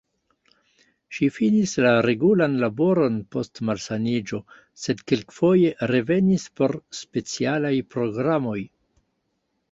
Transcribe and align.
Ŝi 1.15 1.27
finis 1.33 1.73
la 1.85 1.89
regulan 2.05 2.55
laboron 2.63 3.19
post 3.35 3.61
malsaniĝo 3.69 4.39
sed 4.85 5.03
kelkfoje 5.11 5.73
revenis 5.91 6.47
por 6.61 6.73
specialaj 7.01 7.73
programoj. 7.97 8.57